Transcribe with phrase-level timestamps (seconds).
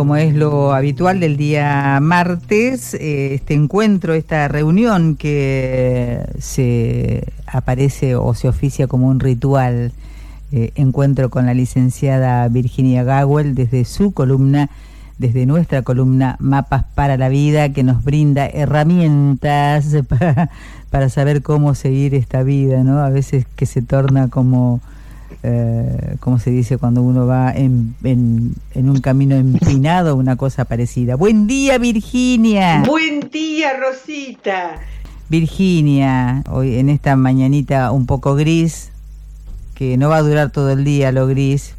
[0.00, 8.16] Como es lo habitual del día martes, eh, este encuentro, esta reunión que se aparece
[8.16, 9.92] o se oficia como un ritual,
[10.52, 14.70] eh, encuentro con la licenciada Virginia Gawel desde su columna,
[15.18, 20.48] desde nuestra columna Mapas para la Vida, que nos brinda herramientas para,
[20.88, 23.00] para saber cómo seguir esta vida, ¿no?
[23.00, 24.80] A veces que se torna como
[25.42, 31.16] eh, ¿cómo se dice cuando uno va en, en, un camino empinado, una cosa parecida?
[31.16, 32.82] Buen día, Virginia.
[32.86, 34.80] Buen día, Rosita.
[35.28, 38.90] Virginia, hoy en esta mañanita un poco gris,
[39.74, 41.74] que no va a durar todo el día lo gris.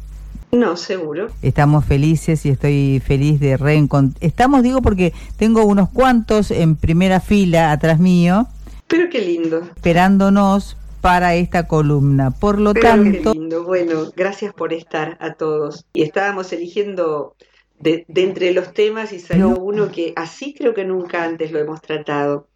[0.52, 1.28] No, seguro.
[1.40, 4.22] Estamos felices y estoy feliz de reencontrar.
[4.22, 8.48] Estamos, digo, porque tengo unos cuantos en primera fila atrás mío.
[8.86, 9.62] Pero qué lindo.
[9.74, 12.30] Esperándonos para esta columna.
[12.30, 13.34] Por lo tanto...
[13.66, 15.84] Bueno, gracias por estar a todos.
[15.92, 17.34] Y estábamos eligiendo
[17.80, 21.82] de, entre los temas y salió uno que así creo que nunca antes lo hemos
[21.82, 22.46] tratado.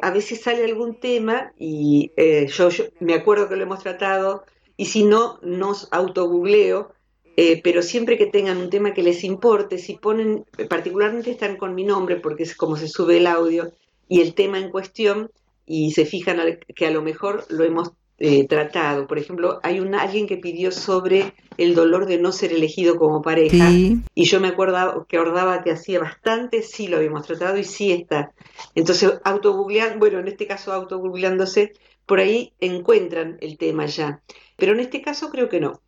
[0.00, 2.68] A veces sale algún tema y eh, yo,
[3.00, 4.44] me acuerdo que lo hemos tratado
[4.76, 6.92] y si no, nos autogoogleo,
[7.36, 11.74] eh, pero siempre que tengan un tema que les importe, si ponen, particularmente están con
[11.74, 13.72] mi nombre porque es como se sube el audio
[14.08, 15.30] y el tema en cuestión,
[15.68, 16.40] y se fijan
[16.74, 19.06] que a lo mejor lo hemos eh, tratado.
[19.06, 23.22] Por ejemplo, hay un, alguien que pidió sobre el dolor de no ser elegido como
[23.22, 27.64] pareja y yo me acuerdo que acordaba que hacía bastante, sí lo habíamos tratado y
[27.64, 28.32] sí está.
[28.74, 31.74] Entonces, autogoogleando, bueno, en este caso autogoogleándose,
[32.06, 34.20] por ahí encuentran el tema ya.
[34.56, 35.80] Pero en este caso creo que no.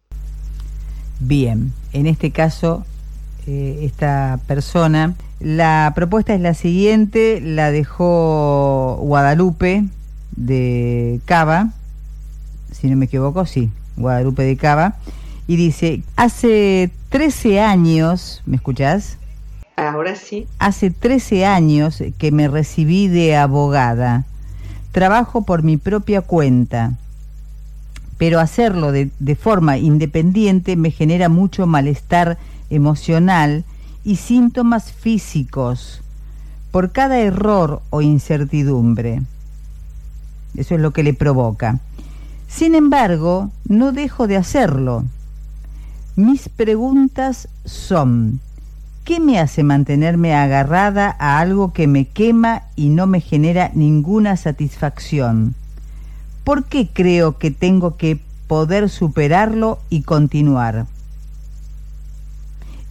[1.19, 2.84] Bien, en este caso,
[3.47, 9.84] eh, esta persona la propuesta es la siguiente, la dejó Guadalupe
[10.37, 11.71] de Cava,
[12.71, 14.97] si no me equivoco, sí, Guadalupe de Cava,
[15.47, 19.17] y dice, hace 13 años, ¿me escuchás?
[19.77, 20.47] Ahora sí.
[20.59, 24.27] Hace 13 años que me recibí de abogada.
[24.93, 26.99] Trabajo por mi propia cuenta,
[28.19, 32.37] pero hacerlo de, de forma independiente me genera mucho malestar
[32.70, 33.64] emocional
[34.04, 36.00] y síntomas físicos
[36.70, 39.22] por cada error o incertidumbre.
[40.56, 41.78] Eso es lo que le provoca.
[42.48, 45.04] Sin embargo, no dejo de hacerlo.
[46.16, 48.41] Mis preguntas son,
[49.04, 54.36] ¿qué me hace mantenerme agarrada a algo que me quema y no me genera ninguna
[54.36, 55.54] satisfacción?
[56.44, 60.86] ¿Por qué creo que tengo que poder superarlo y continuar?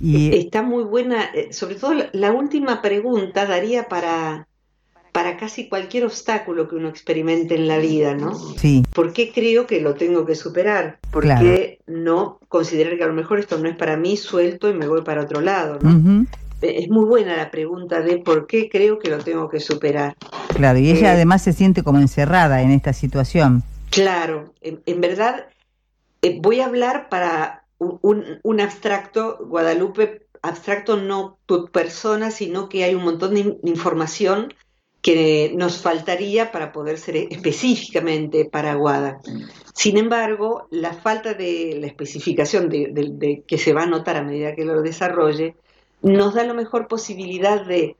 [0.02, 4.48] Está muy buena, eh, sobre todo la, última pregunta daría para,
[5.12, 8.34] para casi cualquier obstáculo que uno experimente en la vida, ¿no?
[8.34, 8.84] Sí.
[8.94, 11.00] ¿Por qué creo que lo tengo que superar?
[11.12, 14.74] ¿Por qué no considerar que a lo mejor esto no es para mí, suelto y
[14.74, 16.26] me voy para otro lado, ¿no?
[16.62, 20.16] Eh, es muy buena la pregunta de por qué creo que lo tengo que superar.
[20.56, 23.64] Claro, y ella eh, además se siente como encerrada en esta situación.
[23.90, 25.48] Claro, en, verdad
[26.42, 33.04] voy a hablar para un, abstracto, Guadalupe, abstracto no tu persona, sino que hay un
[33.04, 34.54] montón de información
[35.02, 39.22] que nos faltaría para poder ser específicamente para Guada.
[39.74, 44.56] Sin embargo, la falta de la especificación de, que se va a notar a medida
[44.56, 45.56] que lo desarrolle,
[46.02, 47.96] nos da la mejor posibilidad de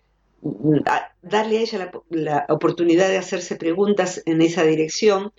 [1.22, 5.32] darle a ella la oportunidad de hacerse preguntas en esa dirección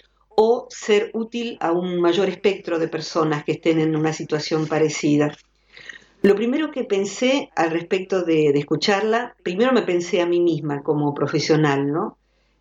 [0.42, 5.36] o ser útil a un mayor espectro de personas que estén en una situación parecida.
[6.22, 11.12] Lo primero que pensé al respecto de, escucharla, primero me pensé a mí misma como
[11.12, 12.16] profesional, ¿no?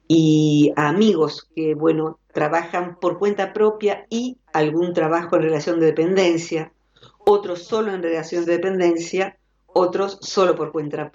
[0.09, 5.85] Y a amigos que, bueno, trabajan por cuenta propia y algún trabajo en relación de
[5.85, 6.73] dependencia,
[7.19, 9.37] otros solo en relación de dependencia,
[9.67, 11.09] otros solo por cuenta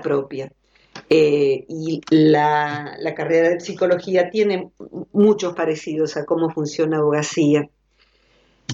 [0.00, 0.50] propia.
[1.14, 4.72] Eh, y la, carrera de psicología tiene
[5.12, 7.68] muchos parecidos a cómo funciona abogacía.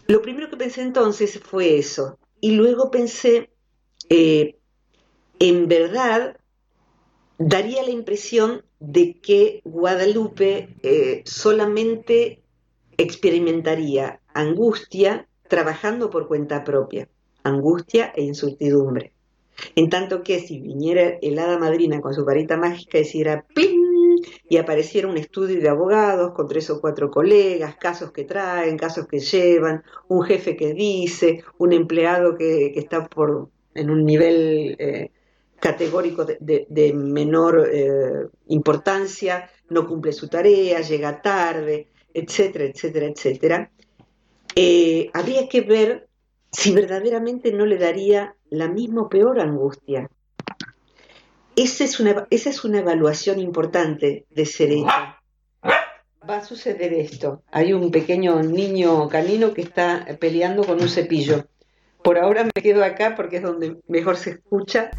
[0.07, 2.17] Lo primero que pensé entonces fue eso.
[2.41, 3.51] Y luego pensé,
[4.09, 4.57] eh,
[5.41, 6.37] en verdad,
[7.39, 12.45] daría la impresión de que Guadalupe eh, solamente
[12.99, 17.09] experimentaría angustia trabajando por cuenta propia
[17.43, 19.13] angustia e incertidumbre.
[19.75, 23.89] En tanto que si viniera el hada madrina con su varita mágica y hiciera ¡ping!
[24.49, 29.07] y apareciera un estudio de abogados con tres o cuatro colegas, casos que traen, casos
[29.07, 35.11] que llevan, un jefe que dice, un empleado que, está por, en un nivel eh,
[35.61, 43.71] categórico de, menor eh, importancia, no cumple su tarea, llega tarde, etcétera, etcétera, etcétera,
[44.55, 46.09] eh, habría que ver
[46.51, 50.11] si verdaderamente no le daría la misma peor angustia.
[51.57, 55.21] Esa es una, esa es una evaluación importante de Serena.
[56.29, 57.43] Va a suceder esto.
[57.51, 61.47] Hay un pequeño niño canino que está peleando con un cepillo
[62.03, 64.91] por ahora me quedo acá porque es donde mejor se escucha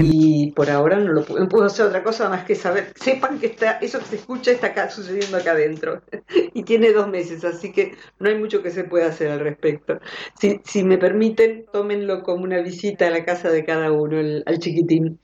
[0.00, 3.72] y por ahora no, lo, puedo hacer otra cosa más que saber, sepan que está,
[3.78, 6.02] eso que se escucha está acá sucediendo acá adentro
[6.54, 10.00] y tiene dos meses, así que no hay mucho que se pueda hacer al respecto.
[10.38, 14.58] Si, si me permiten, tómenlo como una visita a la casa de cada uno, al
[14.58, 15.20] chiquitín.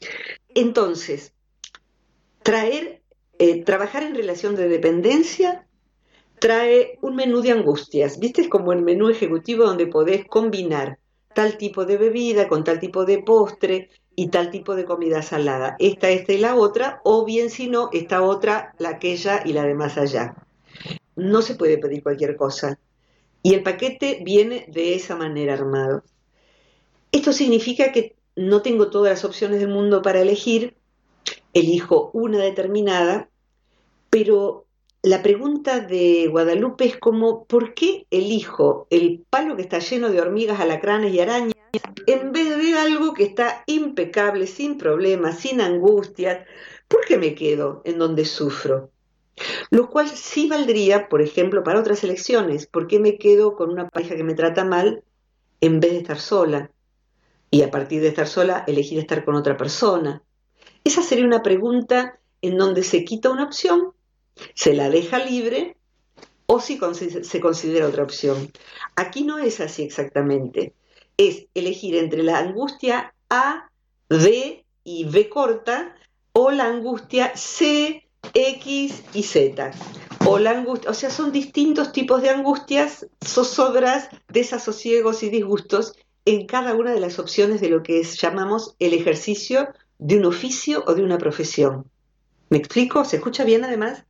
[0.55, 1.33] Entonces,
[2.43, 3.03] traer,
[3.39, 5.67] eh, trabajar en relación de dependencia
[6.39, 8.43] trae un menú de angustias, ¿viste?
[8.43, 10.99] Es como el menú ejecutivo donde podés combinar
[11.35, 15.77] tal tipo de bebida, con tal tipo de postre y tal tipo de comida salada.
[15.79, 19.65] Esta, esta y la otra, o bien si no, esta otra, la aquella y la
[19.65, 20.37] de más allá.
[21.17, 22.79] No se puede pedir cualquier cosa.
[23.43, 26.03] Y el paquete viene de esa manera armado.
[27.13, 30.77] Esto significa que no tengo todas las opciones del mundo para elegir,
[31.53, 33.29] elijo una determinada,
[34.11, 34.64] pero
[35.05, 40.19] la pregunta de Guadalupe es como, ¿por qué elijo el palo que está lleno de
[40.19, 41.53] hormigas, alacranes y arañas
[42.07, 46.47] en vez de algo que está impecable, sin problemas, sin angustias?
[46.89, 48.93] ¿Por qué me quedo en donde sufro?
[49.71, 52.67] Lo cual sí valdría, por ejemplo, para otras elecciones.
[52.67, 55.05] ¿Por qué me quedo con una pareja que me trata mal
[55.61, 56.71] en vez de estar sola?
[57.51, 60.23] Y a partir de estar sola, elegir estar con otra persona.
[60.83, 63.93] Esa sería una pregunta en donde se quita una opción
[64.55, 65.77] se la deja libre
[66.47, 66.79] o si
[67.23, 68.51] se considera otra opción.
[68.97, 70.75] Aquí no es así exactamente.
[71.17, 73.71] Es elegir entre la angustia A,
[74.09, 75.95] D y B corta
[76.33, 79.71] o la angustia C, X y Z.
[80.27, 85.95] O la angustia, o sea, son distintos tipos de angustias, zozobras, desasosiegos y disgustos
[86.25, 90.83] en cada una de las opciones de lo que llamamos el ejercicio de un oficio
[90.87, 91.91] o de una profesión.
[92.49, 93.05] ¿Me explico?
[93.05, 94.05] ¿Se escucha bien además?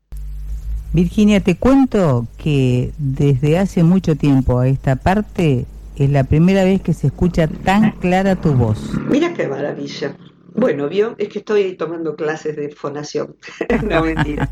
[0.94, 6.80] Virginia, te cuento que desde hace mucho tiempo a esta parte es la primera vez
[6.82, 8.78] que se escucha tan clara tu voz.
[9.08, 10.16] Mira qué maravilla.
[10.54, 13.34] Bueno, vio, es que estoy tomando clases de fonación.
[13.90, 14.48] no mentira.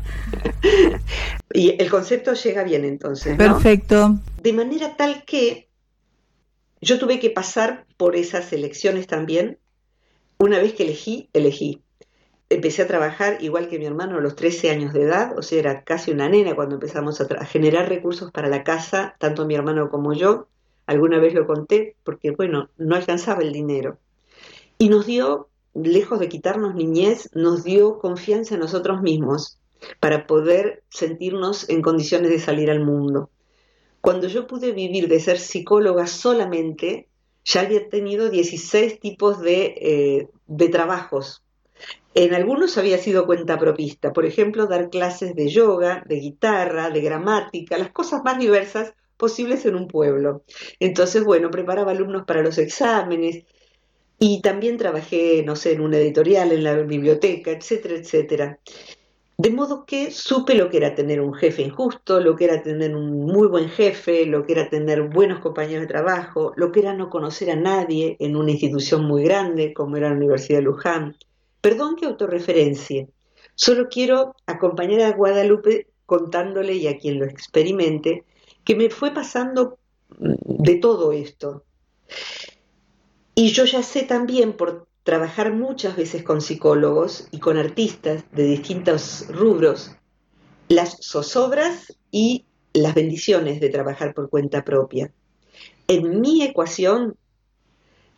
[1.53, 3.37] y el concepto llega bien entonces.
[3.37, 4.19] Perfecto.
[4.41, 5.69] De manera tal que
[6.81, 9.59] yo tuve que pasar por esas elecciones también.
[10.39, 11.81] Una vez que elegí, elegí
[12.53, 15.59] empecé a trabajar igual que mi hermano a los 13 años de edad, o sea,
[15.59, 19.89] era casi una nena cuando empezamos a, generar recursos para la casa, tanto mi hermano
[19.89, 20.47] como yo.
[20.85, 23.97] Alguna vez lo conté porque, bueno, no alcanzaba el dinero.
[24.77, 29.59] Y nos dio, lejos de quitarnos niñez, nos dio confianza en nosotros mismos
[29.99, 33.29] para poder sentirnos en condiciones de salir al mundo.
[34.01, 37.07] Cuando yo pude vivir de ser psicóloga solamente,
[37.45, 41.42] ya había tenido 16 tipos de, eh, de trabajos
[42.15, 47.01] en algunos había sido cuenta propista, por ejemplo, dar clases de yoga, de guitarra, de
[47.01, 50.43] gramática, las cosas más diversas posibles en un pueblo.
[50.79, 53.45] Entonces, bueno, preparaba alumnos para los exámenes
[54.19, 58.59] y también trabajé, no sé, en una editorial, en la biblioteca, etcétera, etcétera.
[59.35, 62.95] De modo que supe lo que era tener un jefe injusto, lo que era tener
[62.95, 66.93] un muy buen jefe, lo que era tener buenos compañeros de trabajo, lo que era
[66.93, 71.17] no conocer a nadie en una institución muy grande como era la Universidad de Luján
[71.63, 73.07] Perdón que autorreferencie,
[73.55, 78.25] solo quiero acompañar a Guadalupe contándole y a quien lo experimente
[78.65, 79.77] que me fue pasando
[80.19, 81.63] de todo esto.
[83.33, 88.43] Y yo ya sé también por trabajar muchas veces con psicólogos y con artistas de
[88.43, 89.95] distintos rubros,
[90.67, 95.13] las zozobras y las bendiciones de trabajar por cuenta propia.
[95.87, 97.15] En mi ecuación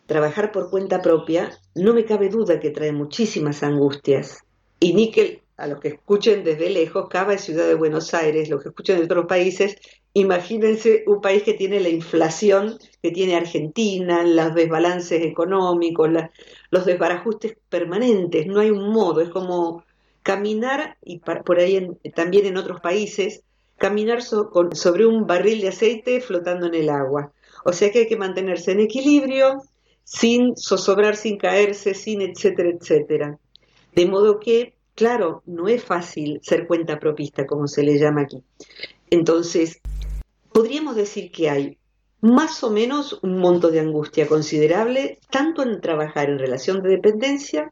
[0.05, 4.39] trabajar por cuenta propia, no me cabe duda que trae muchísimas angustias.
[4.79, 8.61] Y Níquel, a los que escuchen desde lejos, Cava es ciudad de Buenos Aires, los
[8.61, 9.77] que escuchen de otros países,
[10.13, 16.09] imagínense un país que tiene la inflación que tiene Argentina, los desbalances económicos,
[16.71, 19.83] los desbarajustes permanentes, no hay un modo, es como
[20.23, 23.43] caminar, y por ahí también en otros países,
[23.77, 27.31] caminar sobre un barril de aceite flotando en el agua.
[27.63, 29.61] O sea que hay que mantenerse en equilibrio,
[30.05, 33.39] sin zozobrar, sin caerse, sin etcétera, etcétera.
[33.93, 38.41] De modo que, claro, no es fácil ser cuenta propista, como se le llama aquí.
[39.09, 39.81] Entonces,
[40.53, 41.77] podríamos decir que hay
[42.21, 47.71] más o menos un monto de angustia considerable, tanto en trabajar en relación de dependencia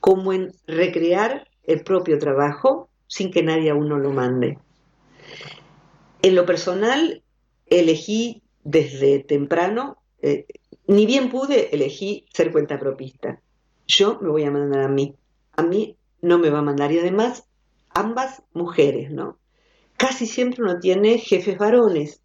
[0.00, 4.58] como en recrear el propio trabajo sin que nadie a uno lo mande.
[6.22, 7.22] En lo personal,
[7.66, 10.46] elegí desde temprano, eh,
[10.86, 13.40] ni bien pude, elegí ser cuenta propista.
[13.86, 15.14] Yo me voy a mandar a mí.
[15.56, 17.44] A mí no me va a mandar y además
[17.90, 19.38] ambas mujeres, ¿no?
[19.96, 22.22] Casi siempre uno tiene jefes varones.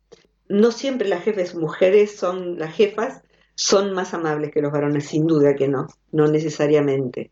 [0.48, 3.22] No siempre las jefes mujeres son las jefas,
[3.56, 7.32] son más amables que los varones, sin duda que no, no necesariamente.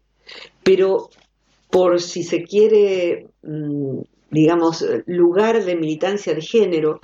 [0.64, 1.10] Pero
[1.70, 4.00] por si se quiere, mm,
[4.32, 7.00] digamos, lugar de militancia de género,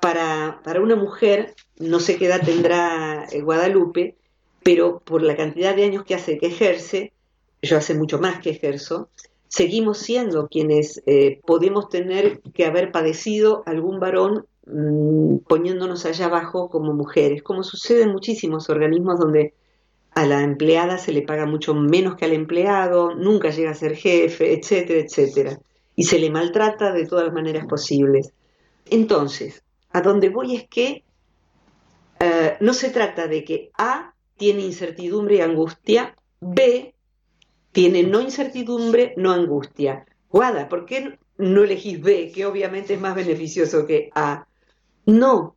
[0.00, 4.16] para, para una mujer, no sé qué edad tendrá eh, Guadalupe,
[4.62, 7.12] pero por la cantidad de años que hace que ejerce,
[7.62, 9.08] yo hace mucho más que ejerzo,
[9.48, 16.68] seguimos siendo quienes eh, podemos tener que haber padecido algún varón mm, poniéndonos allá abajo
[16.68, 19.54] como mujeres, como sucede en muchísimos organismos donde
[20.16, 23.94] a la empleada se le paga mucho menos que al empleado, nunca llega a ser
[23.94, 25.60] jefe, etcétera, etcétera.
[25.94, 28.32] Y se le maltrata de todas las maneras posibles.
[28.86, 31.04] Entonces, a donde voy es que
[32.26, 36.94] eh, no se trata de que A tiene incertidumbre y angustia, B
[37.70, 40.06] tiene no incertidumbre, no angustia.
[40.28, 44.48] Guada, ¿por qué no elegís B, que obviamente es más beneficioso que A?
[45.04, 45.56] No,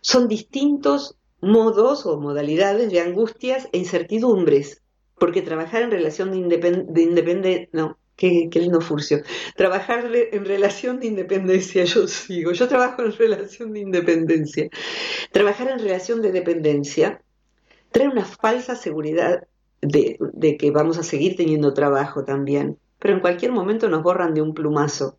[0.00, 4.82] son distintos modos o modalidades de angustias e incertidumbres,
[5.16, 6.38] porque trabajar en relación de,
[7.02, 9.22] independencia, no, qué, lindo furcio,
[9.56, 14.68] trabajar en relación de independencia, yo sigo, yo trabajo en relación de independencia,
[15.32, 17.22] trabajar en relación de dependencia
[17.90, 19.48] trae una falsa seguridad
[19.80, 24.34] de, de que vamos a seguir teniendo trabajo también, pero en cualquier momento nos borran
[24.34, 25.18] de un plumazo.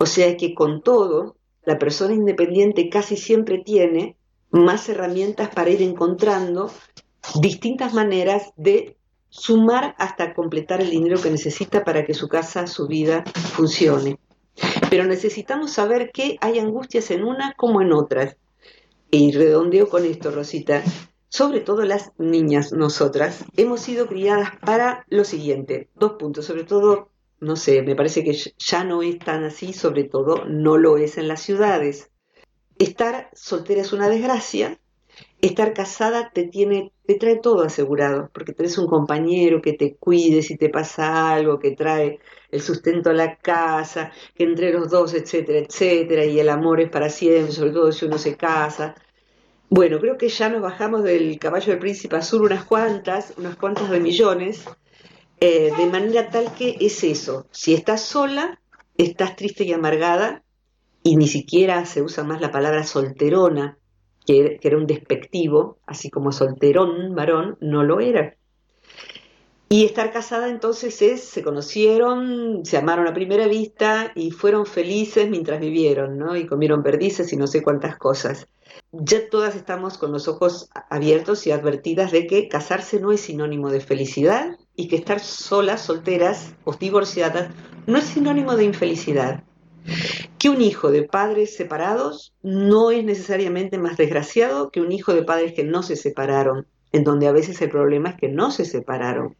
[0.00, 4.16] O sea que con todo, la persona independiente casi siempre tiene
[4.50, 6.70] más herramientas para ir encontrando
[7.40, 8.96] distintas maneras de
[9.32, 13.24] sumar hasta completar el dinero que necesita para que su casa, su vida
[13.54, 14.18] funcione.
[14.90, 18.36] Pero necesitamos saber que hay angustias en una como en otras.
[19.10, 20.82] Y redondeo con esto, Rosita.
[21.28, 25.88] Sobre todo las niñas, nosotras, hemos sido criadas para lo siguiente.
[25.94, 26.44] Dos puntos.
[26.44, 27.08] Sobre todo,
[27.40, 31.16] no sé, me parece que ya no es tan así, sobre todo no lo es
[31.16, 32.12] en las ciudades
[32.78, 34.78] estar soltera es una desgracia,
[35.42, 40.40] estar casada te tiene, te trae todo asegurado, porque tenés un compañero que te cuide
[40.40, 42.20] si te pasa algo, que trae
[42.50, 46.90] el sustento a la casa, que entre los dos, etcétera, etcétera, y el amor es
[46.90, 48.94] para siempre, sobre todo si uno se casa.
[49.68, 53.90] Bueno, creo que ya nos bajamos del caballo del príncipe azul unas cuantas, unas cuantas
[53.90, 54.64] de millones,
[55.40, 58.60] eh, de manera tal que es eso, si estás sola,
[58.96, 60.44] estás triste y amargada,
[61.02, 63.76] y ni siquiera se usa más la palabra solterona,
[64.26, 68.36] que, era un despectivo, así como solterón, varón, no lo era.
[69.68, 75.30] Y estar casada entonces es, se conocieron, se amaron a primera vista y fueron felices
[75.30, 76.36] mientras vivieron, ¿no?
[76.36, 78.48] Y comieron perdices y no sé cuántas cosas.
[78.92, 83.70] Ya todas estamos con los ojos abiertos y advertidas de que casarse no es sinónimo
[83.70, 87.50] de felicidad y que estar solas, solteras o divorciadas
[87.86, 89.42] no es sinónimo de infelicidad
[90.38, 95.22] que un hijo de padres separados no es necesariamente más desgraciado que un hijo de
[95.22, 98.64] padres que no se separaron, en donde a veces el problema es que no se
[98.64, 99.36] separaron.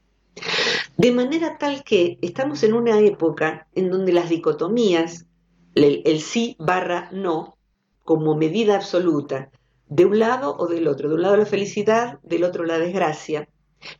[0.97, 5.27] De manera tal que estamos en una época en donde las dicotomías,
[5.75, 7.57] el, sí barra no,
[8.05, 9.51] como medida absoluta,
[9.89, 13.49] de un lado o del otro, de un lado la felicidad, del otro la desgracia,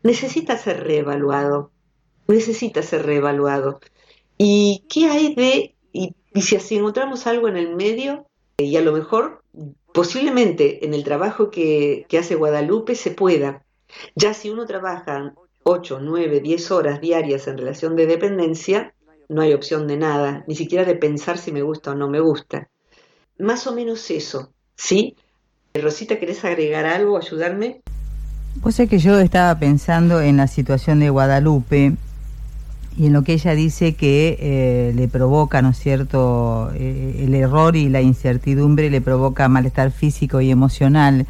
[0.03, 1.71] necesita ser reevaluado,
[2.29, 3.81] necesita ser reevaluado.
[4.39, 5.75] ¿Y qué hay de
[6.35, 8.27] y si así encontramos algo en el medio,
[8.59, 9.43] eh, y a lo mejor
[9.93, 13.63] posiblemente en el trabajo que, hace Guadalupe se pueda.
[14.15, 15.35] Ya si uno trabaja
[15.65, 18.95] 8, 9, 10 horas diarias en relación de dependencia,
[19.29, 22.21] no hay opción de nada, ni siquiera de pensar si me gusta o no me
[22.21, 22.69] gusta.
[23.39, 25.17] Más o menos eso, ¿sí?
[25.75, 27.81] Rosita, ¿querés agregar algo, ayudarme?
[28.63, 31.97] Pues es que yo estaba pensando en la situación de Guadalupe
[32.97, 37.35] y en lo que ella dice que eh, le provoca, ¿no es cierto?, eh, el
[37.35, 41.27] error y la incertidumbre le provoca malestar físico y emocional.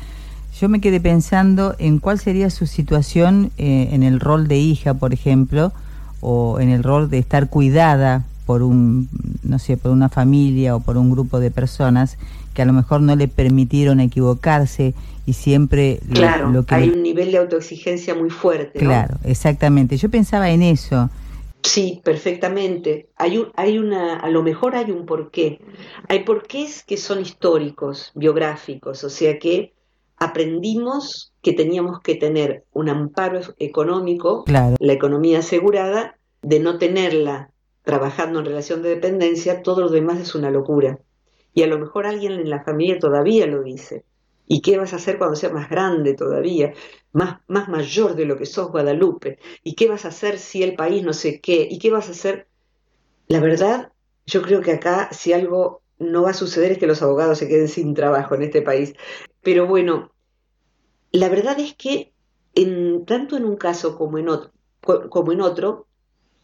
[0.61, 4.95] Yo me quedé pensando en cuál sería su situación eh, en el rol de hija,
[4.95, 5.73] por ejemplo,
[6.21, 9.09] o en el rol de estar cuidada por un,
[9.43, 12.19] no sé, por una familia o por un grupo de personas
[12.55, 17.03] que a lo mejor no le permitieron equivocarse y siempre claro, lo, que hay un
[17.03, 18.79] nivel de autoexigencia muy fuerte.
[18.79, 19.97] Claro, exactamente.
[19.97, 21.09] Yo pensaba en eso.
[21.63, 23.09] Sí, perfectamente.
[23.17, 25.61] Hay, un, hay una, a lo mejor hay un porqué.
[26.09, 29.73] Hay porqués que son históricos, biográficos, o sea que
[30.17, 37.51] aprendimos que teníamos que tener un amparo económico, la economía asegurada, de no tenerla
[37.83, 40.99] trabajando en relación de dependencia, todo lo demás es una locura.
[41.55, 44.05] Y a lo mejor alguien en la familia todavía lo dice.
[44.53, 46.75] ¿Y qué vas a hacer cuando seas más grande todavía?
[47.13, 49.39] Más, más mayor de lo que sos Guadalupe.
[49.65, 51.67] ¿Y qué vas a hacer si el país no sé qué?
[51.71, 52.49] ¿Y qué vas a hacer?
[53.29, 53.93] La verdad,
[54.27, 57.49] yo creo que acá si algo no va a suceder es que los abogados se
[57.49, 58.93] queden sin trabajo en este país.
[59.41, 60.13] Pero bueno,
[61.13, 62.13] la verdad es que
[62.55, 64.53] en, tanto en un caso como en otro,
[65.09, 65.87] como en otro,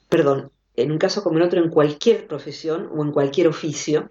[0.09, 4.11] perdón, en un caso como en otro, en cualquier profesión o en cualquier oficio,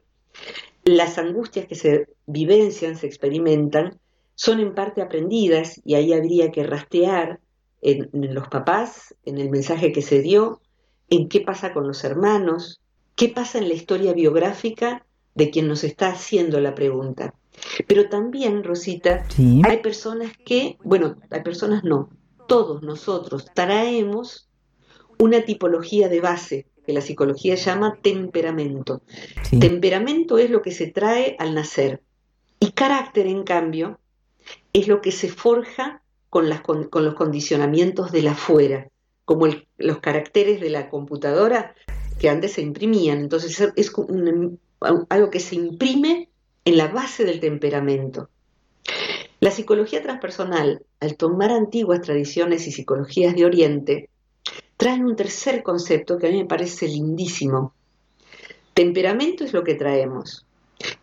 [0.88, 4.00] las angustias que se vivencian, se experimentan,
[4.36, 7.39] son en parte aprendidas y ahí habría que rastrear
[7.82, 10.62] en, los papás, en el mensaje que se dio,
[11.10, 12.79] en qué pasa con los hermanos,
[13.15, 17.34] qué pasa en la historia biográfica de quien nos está haciendo la pregunta.
[17.88, 19.25] Pero también, Rosita,
[19.63, 22.10] hay personas que, bueno, hay personas no,
[22.48, 24.48] todos nosotros traemos
[25.20, 29.01] una tipología de base que la psicología llama temperamento.
[29.60, 32.01] Temperamento es lo que se trae al nacer
[32.62, 34.00] y carácter, en cambio,
[34.72, 38.88] es lo que se forja con, las, con, los condicionamientos de la afuera,
[39.25, 41.75] como los caracteres de la computadora
[42.20, 43.20] que antes se imprimían.
[43.20, 43.91] Entonces es
[45.10, 46.29] algo que se imprime
[46.63, 48.29] en la base del temperamento.
[49.41, 54.10] La psicología transpersonal, al tomar antiguas tradiciones y psicologías de Oriente,
[54.77, 57.74] traen un tercer concepto que a mí me parece lindísimo.
[58.74, 60.46] Temperamento es lo que traemos.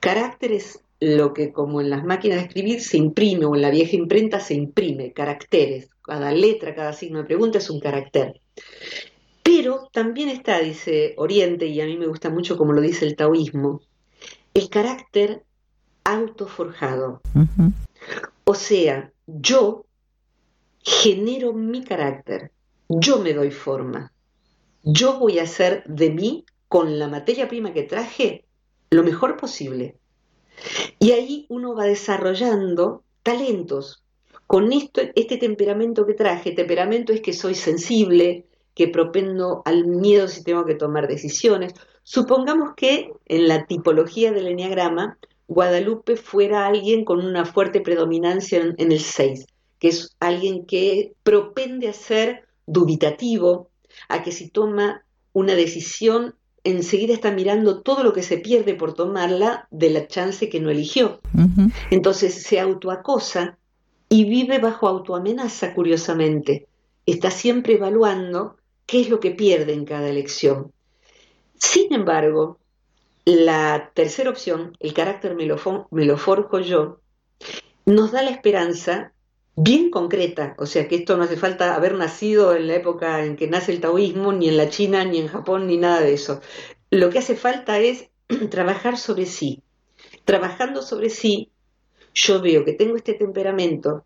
[0.00, 3.70] Carácter es lo que, como en las máquinas de escribir, se imprime o en la
[3.70, 5.88] vieja imprenta se imprime, caracteres.
[6.02, 8.40] Cada letra, cada signo de pregunta es un carácter.
[9.42, 13.16] Pero también está, dice Oriente, y a mí me gusta mucho como lo dice el
[13.16, 13.80] taoísmo,
[14.54, 15.42] el carácter
[16.04, 17.20] autoforjado.
[18.44, 19.84] O sea, yo
[20.82, 22.52] genero mi carácter.
[22.88, 24.12] Yo me doy forma.
[24.83, 28.44] Yo voy a hacer de mí, con la materia prima que traje,
[28.90, 29.97] lo mejor posible.
[30.99, 34.03] Y ahí uno va desarrollando talentos.
[34.47, 40.29] Con esto, este temperamento que traje, temperamento es que soy sensible, que propendo al miedo
[40.29, 41.73] si tengo que tomar decisiones.
[42.03, 48.75] Supongamos que en la tipología del enneagrama, Guadalupe fuera alguien con una fuerte predominancia en,
[48.79, 49.47] en el 6,
[49.79, 53.70] que es alguien que propende a ser dubitativo,
[54.09, 58.94] a que si toma una decisión, enseguida está mirando todo lo que se pierde por
[58.94, 61.20] tomarla de la chance que no eligió.
[61.90, 63.59] Entonces se autoacosa
[64.09, 66.66] y vive bajo autoamenaza, curiosamente.
[67.07, 70.72] Está siempre evaluando qué es lo que pierde en cada elección.
[71.59, 72.59] Sin embargo,
[73.24, 75.57] la tercera opción, el carácter me lo,
[75.90, 77.00] me lo forjo yo,
[77.87, 79.13] nos da la esperanza
[79.56, 83.36] bien concreta, o sea que esto no hace falta haber nacido en la época en
[83.36, 86.40] que nace el taoísmo, ni en la China, ni en Japón, ni nada de eso.
[86.90, 88.08] Lo que hace falta es
[88.50, 89.62] trabajar sobre sí.
[90.24, 91.50] Trabajando sobre sí,
[92.14, 94.04] yo veo que tengo este temperamento,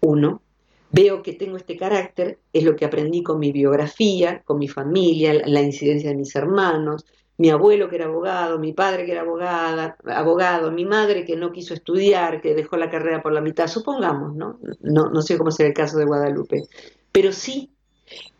[0.00, 0.42] uno,
[0.90, 5.34] veo que tengo este carácter, es lo que aprendí con mi biografía, con mi familia,
[5.46, 7.04] la incidencia de mis hermanos,
[7.40, 11.52] mi abuelo que era abogado, mi padre que era abogada, abogado, mi madre que no
[11.52, 14.58] quiso estudiar, que dejó la carrera por la mitad, supongamos, ¿no?
[14.80, 16.64] No, no sé cómo será el caso de Guadalupe,
[17.10, 17.70] pero sí,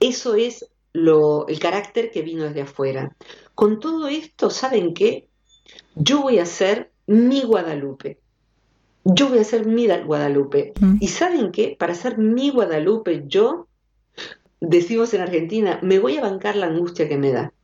[0.01, 3.17] eso es lo, el carácter que vino desde afuera.
[3.55, 5.29] Con todo esto, ¿saben qué?
[5.95, 8.19] Yo voy a ser mi Guadalupe.
[9.05, 10.75] Yo voy a ser mi Guadalupe.
[10.79, 10.97] Mm.
[11.01, 11.75] ¿Y saben qué?
[11.79, 13.67] Para ser mi Guadalupe, yo,
[14.61, 17.55] decimos en Argentina, me voy a bancar la angustia que me da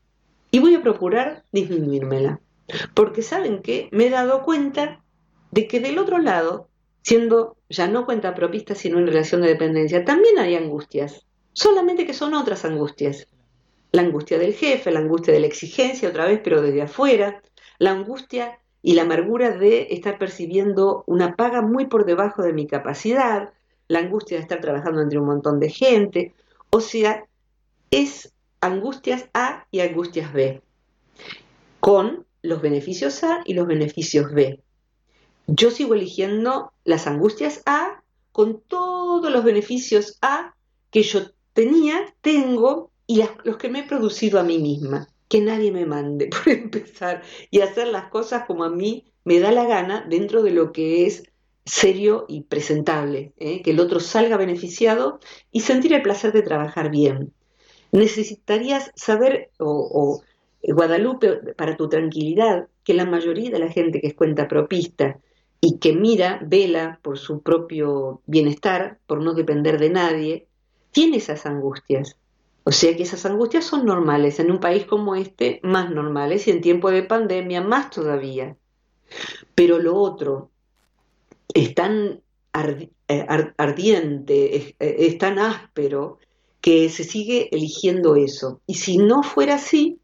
[0.56, 2.40] y voy a procurar disminuírmela.
[2.94, 5.04] Porque saben que me he dado cuenta
[5.50, 6.70] de que del otro lado,
[7.02, 12.14] siendo ya no cuenta propista, sino en relación de dependencia, también hay angustias, solamente que
[12.14, 13.28] son otras angustias.
[13.92, 17.42] La angustia del jefe, la angustia de la exigencia, otra vez, pero desde afuera,
[17.78, 22.66] la angustia y la amargura de estar percibiendo una paga muy por debajo de mi
[22.66, 23.52] capacidad,
[23.88, 26.32] la angustia de estar trabajando entre un montón de gente,
[26.70, 27.26] o sea,
[27.90, 28.32] es
[28.66, 30.62] angustias A y angustias B,
[31.80, 34.60] con los beneficios A y los beneficios B.
[35.46, 38.02] Yo sigo eligiendo las angustias A
[38.32, 40.54] con todos los beneficios A
[40.90, 45.08] que yo tenía, tengo y los que me he producido a mí misma.
[45.28, 49.50] que nadie me mande, por empezar, y hacer las cosas como a mí me da
[49.50, 51.24] la gana dentro de lo que es
[51.64, 53.60] serio y presentable, ¿eh?
[53.62, 55.18] que el otro salga beneficiado
[55.50, 57.32] y sentir el placer de trabajar bien.
[57.96, 60.20] Necesitarías saber, o,
[60.60, 65.18] eh, Guadalupe, para tu tranquilidad, que la mayoría de la gente que es cuenta propista
[65.62, 70.46] y que mira, vela por su propio bienestar, por no depender de nadie,
[70.90, 72.18] tiene esas angustias.
[72.64, 76.50] O sea que esas angustias son normales, en un país como este más normales y
[76.50, 78.58] en tiempo de pandemia más todavía.
[79.54, 80.50] Pero lo otro
[81.54, 82.20] es tan
[83.08, 86.18] eh, ardiente, es, eh, es tan áspero,
[86.66, 88.60] que se sigue eligiendo eso.
[88.66, 90.00] Y si no fuera así,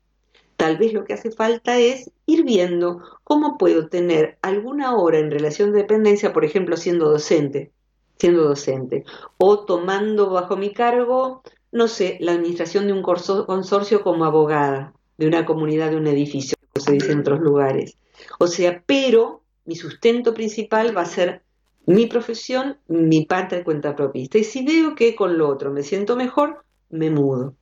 [0.57, 5.33] tal vez lo que hace falta es ir viendo cómo puedo tener alguna hora en
[5.33, 7.73] relación de dependencia, por ejemplo, siendo docente,
[8.17, 9.05] siendo docente,
[9.39, 15.27] o tomando bajo mi cargo no sé, la administración de un consorcio como abogada de
[15.27, 17.97] una comunidad, de un edificio, como se dice en otros lugares.
[18.39, 21.43] O sea, pero mi sustento principal va a ser
[21.87, 24.39] mi profesión, mi parte de cuenta propista.
[24.39, 27.55] Y si veo que con lo otro me siento mejor, me mudo.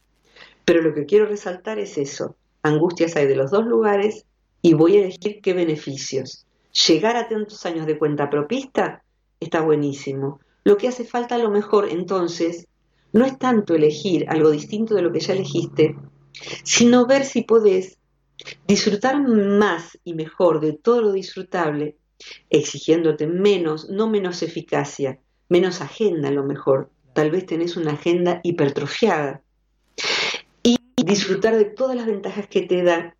[0.64, 2.36] Pero lo que quiero resaltar es eso.
[2.62, 4.26] Angustias hay de los dos lugares
[4.62, 6.46] y voy a elegir qué beneficios.
[6.86, 9.02] Llegar a tantos años de cuenta propista
[9.40, 10.40] está buenísimo.
[10.64, 12.66] Lo que hace falta a lo mejor entonces
[13.12, 15.96] no es tanto elegir algo distinto de lo que ya elegiste,
[16.62, 17.98] sino ver si podés
[18.66, 21.96] disfrutar más y mejor de todo lo disfrutable,
[22.50, 26.90] exigiéndote menos, no menos eficacia, menos agenda a lo mejor.
[27.12, 29.42] Tal vez tenés una agenda hipertrofiada.
[30.62, 33.16] Y disfrutar de todas las ventajas que te da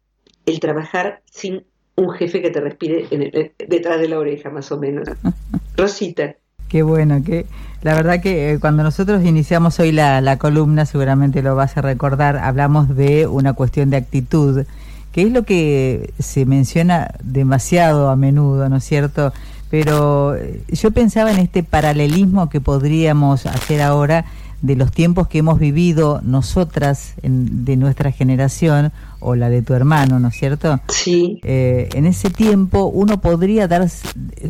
[0.47, 1.65] el trabajar sin
[1.97, 5.09] un jefe que te respire detrás de la oreja, más o menos.
[5.77, 6.37] Rosita.
[6.69, 7.47] Qué bueno, que
[7.83, 12.37] la verdad que eh, cuando nosotros iniciamos hoy la, columna, seguramente lo vas a recordar,
[12.37, 14.65] hablamos de una cuestión de actitud,
[15.12, 19.33] que es lo que se menciona demasiado a menudo, ¿no es cierto?
[19.70, 24.25] Pero eh, yo pensaba en este paralelismo que podríamos hacer ahora
[24.62, 30.20] de los tiempos que hemos vivido nosotras de nuestra generación o la de tu hermano,
[30.20, 30.81] ¿no es cierto?
[30.88, 31.40] Sí.
[31.44, 33.88] Eh, en ese tiempo uno podría dar,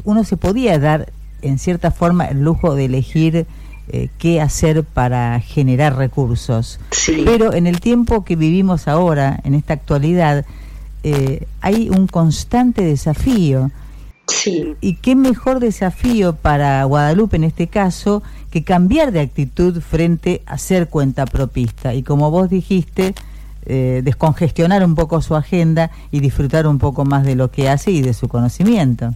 [0.05, 3.47] uno se podía dar en cierta forma el lujo de elegir
[3.93, 6.79] eh, qué hacer para generar recursos.
[7.25, 10.47] Pero en el tiempo que vivimos ahora, en esta actualidad,
[11.03, 13.71] eh, hay un constante desafío.
[14.29, 14.77] Sí.
[14.81, 18.23] Y qué mejor desafío para Guadalupe en este caso
[18.53, 21.93] que cambiar de actitud frente a ser cuenta propista.
[21.93, 23.15] Y como vos dijiste,
[23.67, 27.91] eh, descongestionar un poco su agenda y disfrutar un poco más de lo que hace
[27.91, 29.15] y de su conocimiento.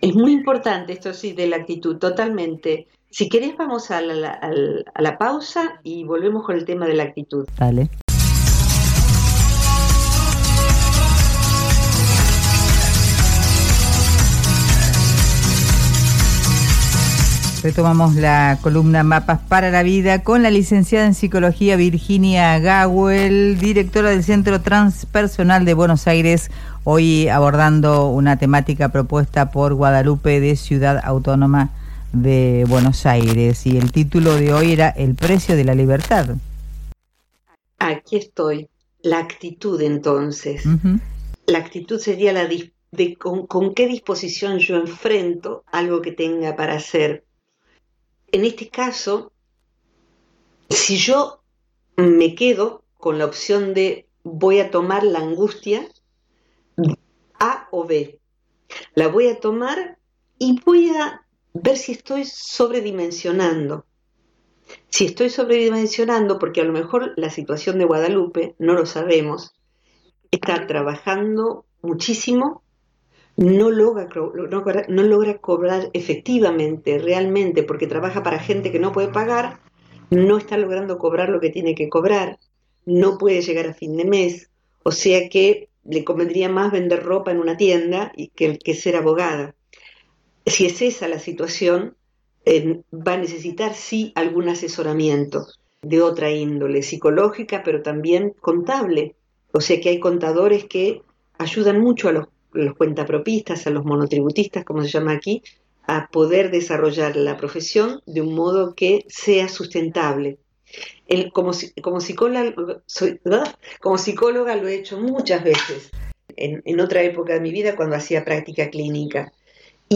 [0.00, 2.86] Es muy importante esto sí de la actitud, totalmente.
[3.14, 7.46] Si querés vamos a la, pausa y volvemos con el tema de la actitud.
[7.56, 7.88] Dale.
[17.62, 24.10] Retomamos la columna Mapas para la Vida con la licenciada en Psicología Virginia Gawel, directora
[24.10, 26.50] del Centro Transpersonal de Buenos Aires,
[26.82, 31.70] hoy abordando una temática propuesta por Guadalupe de Ciudad Autónoma
[32.14, 33.66] de Buenos Aires.
[33.66, 36.36] Y el título de hoy era El precio de la libertad.
[37.78, 38.68] Aquí estoy.
[39.02, 40.64] La actitud entonces.
[41.46, 46.76] La actitud sería la de con, con qué disposición yo enfrento algo que tenga para
[46.76, 47.24] hacer
[48.34, 49.30] en este caso,
[50.68, 51.40] si yo
[51.96, 55.88] me quedo con la opción de voy a tomar la angustia
[57.38, 58.18] A o B,
[58.96, 59.98] la voy a tomar
[60.36, 61.23] y voy a
[61.54, 63.86] ver si estoy sobredimensionando.
[64.88, 69.54] Si estoy sobredimensionando, porque a lo mejor la situación de Guadalupe, no lo sabemos,
[70.30, 72.64] está trabajando muchísimo
[73.36, 74.08] no logra,
[74.88, 79.58] no, logra cobrar efectivamente, realmente, porque trabaja para gente que no puede pagar,
[80.10, 82.38] no está logrando cobrar lo que tiene que cobrar,
[82.86, 84.50] no puede llegar a fin de mes,
[84.84, 89.54] o sea que le convendría más vender ropa en una tienda que, que ser abogada.
[90.46, 91.96] Si es esa la situación,
[92.46, 95.46] va a necesitar sí algún asesoramiento
[95.82, 99.16] de otra índole, psicológica, pero también contable.
[99.52, 101.02] O sea que hay contadores que
[101.38, 102.28] ayudan mucho a los
[102.76, 105.42] cuentapropistas, a los monotributistas, como se llama aquí,
[105.86, 110.38] a poder desarrollar la profesión de un modo que sea sustentable.
[111.32, 111.52] como
[112.00, 112.54] psicóloga
[114.56, 115.90] lo he hecho muchas veces,
[116.36, 119.32] en, otra época de mi vida cuando hacía práctica clínica.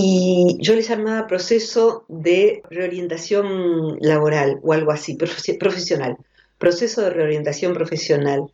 [0.00, 6.16] Y yo le llamaba proceso de reorientación laboral o algo así, profesional,
[6.56, 8.52] proceso de reorientación profesional.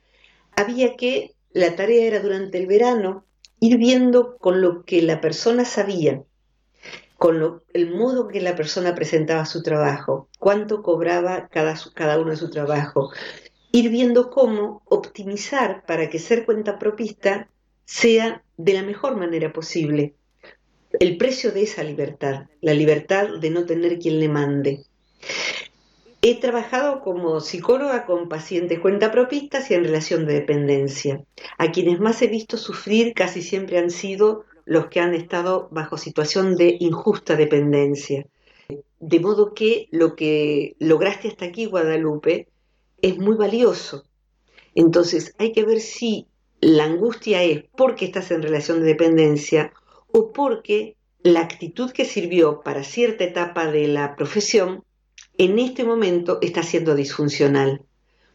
[0.57, 3.27] Había que la tarea era durante el verano
[3.61, 6.23] ir viendo con lo que la persona sabía,
[7.19, 12.39] con el modo que la persona presentaba su trabajo, cuánto cobraba cada, cada uno de
[12.39, 13.11] su trabajo,
[13.71, 17.51] ir viendo cómo optimizar para que ser cuenta propista
[17.85, 20.15] sea de la mejor manera posible.
[21.01, 24.85] El precio de esa libertad, la libertad de no tener quien le mande.
[26.23, 31.25] He trabajado como psicóloga con pacientes cuentapropistas y en relación de dependencia.
[31.59, 35.99] A quienes más he visto sufrir casi siempre han sido los que han estado bajo
[35.99, 38.27] situación de injusta dependencia.
[39.01, 42.49] De modo que lo que lograste hasta aquí, Guadalupe,
[43.03, 44.05] es muy valioso.
[44.75, 46.27] Entonces hay que ver si
[46.61, 49.73] la angustia es porque estás en relación de dependencia
[50.17, 54.85] o porque la actitud que sirvió para cierta etapa de la profesión
[55.39, 57.83] en este momento está siendo disfuncional.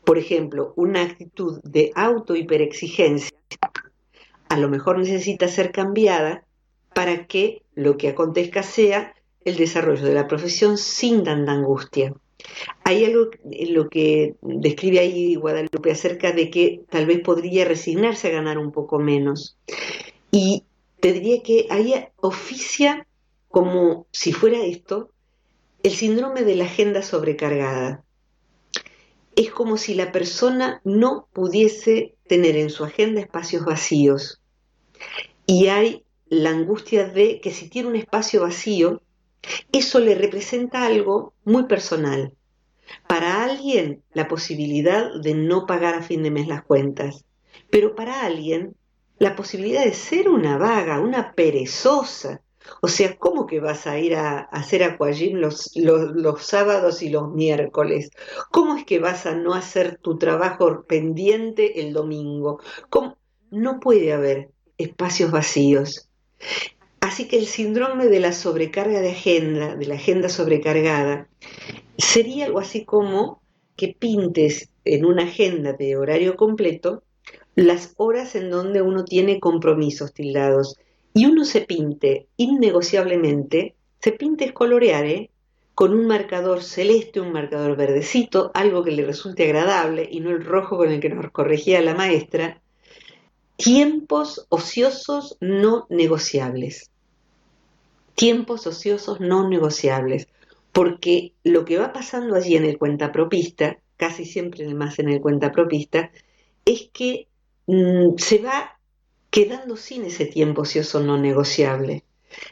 [0.03, 3.31] Por ejemplo, una actitud de auto-hiperexigencia
[4.49, 6.43] a lo mejor necesita ser cambiada
[6.93, 9.13] para que lo que acontezca sea
[9.45, 12.13] el desarrollo de la profesión sin tanta angustia.
[12.83, 18.27] Hay algo en lo que describe ahí Guadalupe acerca de que tal vez podría resignarse
[18.27, 19.57] a ganar un poco menos.
[20.31, 20.63] Y
[20.99, 23.07] te diría que ahí oficia
[23.47, 25.11] como si fuera esto
[25.83, 28.03] el síndrome de la agenda sobrecargada.
[29.35, 34.41] Es como si la persona no pudiese tener en su agenda espacios vacíos.
[35.45, 39.01] Y hay la angustia de que si tiene un espacio vacío,
[39.71, 42.33] eso le representa algo muy personal.
[43.07, 47.23] Para alguien, la posibilidad de no pagar a fin de mes las cuentas,
[47.69, 48.75] pero para alguien,
[49.19, 52.41] la posibilidad de ser una vaga, una perezosa,
[52.81, 57.31] o sea, ¿cómo que vas a ir a, hacer aquagym los, los, sábados y los
[57.33, 58.11] miércoles?
[58.51, 62.59] ¿Cómo es que vas a no hacer tu trabajo pendiente el domingo?
[63.51, 66.09] No puede haber espacios vacíos.
[67.01, 71.27] Así que el síndrome de la sobrecarga de agenda, de la agenda sobrecargada,
[71.97, 73.41] sería algo así como
[73.75, 77.03] que pintes en una agenda de horario completo
[77.59, 80.77] las horas en donde uno tiene compromisos tildados
[81.13, 85.29] y uno se pinte innegociablemente, se pinte es colorear, ¿eh?
[85.75, 90.45] con un marcador celeste, un marcador verdecito, algo que le resulte agradable y no el
[90.45, 92.61] rojo con el que nos corregía la maestra,
[93.57, 96.91] tiempos ociosos no negociables.
[98.15, 100.29] Tiempos ociosos no negociables,
[100.71, 106.11] porque lo que va pasando allí en el cuentapropista, casi siempre más en el cuentapropista,
[106.63, 107.27] es que
[107.69, 108.79] mm, se va
[109.29, 112.03] quedando sin ese tiempo ocioso no negociable.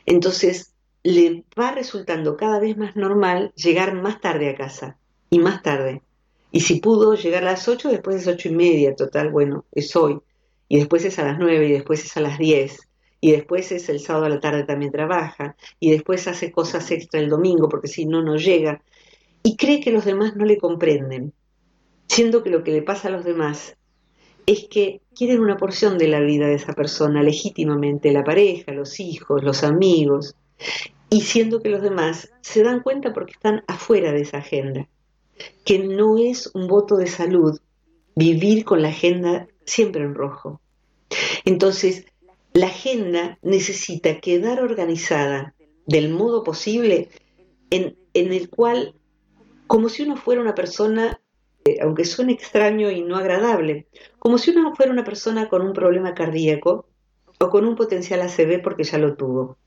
[0.05, 4.97] Entonces, le va resultando cada vez más normal llegar más tarde a casa
[5.29, 6.01] y más tarde.
[6.51, 9.95] Y si pudo llegar a las 8, después es ocho y media, total, bueno, es
[9.95, 10.19] hoy.
[10.69, 12.87] Y después es a las 9 y después es a las 10.
[13.19, 15.55] Y después es el sábado a la tarde también trabaja.
[15.79, 18.81] Y después hace cosas extra el domingo porque si no, no llega.
[19.43, 21.33] Y cree que los demás no le comprenden.
[22.07, 23.75] Siendo que lo que le pasa a los demás
[24.45, 28.99] es que quieren una porción de la vida de esa persona legítimamente, la pareja, los
[28.99, 30.35] hijos, los amigos,
[31.09, 34.87] y siendo que los demás se dan cuenta porque están afuera de esa agenda,
[35.65, 37.59] que no es un voto de salud
[38.15, 40.61] vivir con la agenda siempre en rojo.
[41.45, 42.05] Entonces,
[42.53, 45.53] la agenda necesita quedar organizada
[45.85, 47.09] del modo posible
[47.69, 48.95] en, el cual,
[49.67, 51.21] como si uno fuera una persona
[51.81, 53.87] aunque suene extraño y no agradable,
[54.19, 56.87] como si uno fuera una persona con un problema cardíaco
[57.39, 59.57] o con un potencial ACV porque ya lo tuvo.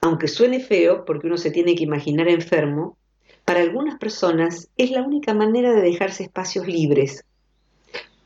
[0.00, 2.96] Aunque suene feo porque uno se tiene que imaginar enfermo,
[3.44, 7.24] para algunas personas es la única manera de dejarse espacios libres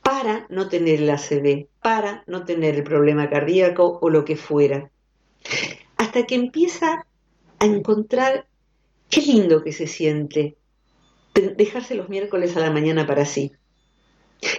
[0.01, 4.89] para no tener el ACV, para no tener el problema cardíaco o lo que fuera.
[5.97, 7.05] Hasta que empieza
[7.59, 8.47] a encontrar
[9.09, 10.55] qué lindo que se siente
[11.41, 13.51] dejarse los miércoles a la mañana para sí.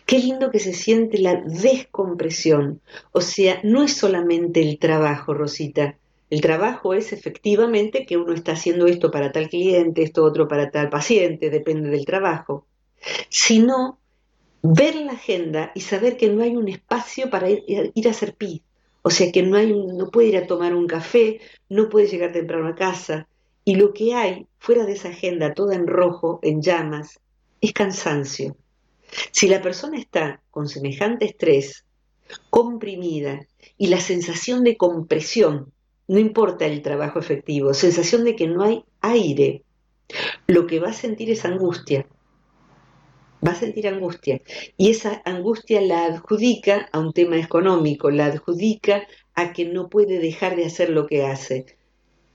[0.05, 2.81] Qué lindo que se siente la descompresión.
[3.13, 5.97] O sea, no es solamente el trabajo, Rosita.
[6.29, 10.71] El trabajo es efectivamente que uno está haciendo esto para tal cliente, esto otro para
[10.71, 12.67] tal paciente, depende del trabajo.
[13.29, 13.99] Sino
[14.63, 18.35] ver la agenda y saber que no hay un espacio para ir, ir a hacer
[18.35, 18.63] pi.
[19.03, 22.33] O sea, que no, hay no puede ir a tomar un café, no puede llegar
[22.33, 23.27] temprano a casa,
[23.65, 27.21] y lo que hay fuera de esa agenda toda en rojo, en llamas,
[27.61, 28.57] es cansancio.
[29.33, 31.85] Si la persona está con semejante estrés,
[32.49, 33.47] comprimida
[33.77, 35.73] y la sensación de compresión,
[36.09, 39.63] no importa el trabajo efectivo, sensación de que no hay aire,
[40.47, 42.07] lo que va a sentir es angustia.
[43.47, 44.43] va a sentir angustia.
[44.77, 50.19] Y esa angustia la adjudica a un tema económico, la adjudica a que no puede
[50.19, 51.80] dejar de hacer lo que hace.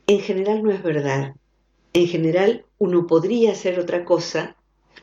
[0.08, 1.36] En general no es verdad.
[1.94, 4.56] En general uno podría hacer otra cosa,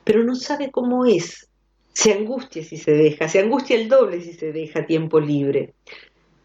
[0.05, 1.49] pero no sabe cómo es.
[1.93, 5.75] Se angustia si se deja, se angustia el doble si se deja tiempo libre.